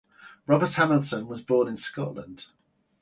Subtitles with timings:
[0.47, 2.47] Robert Hamilton was born in Scotland.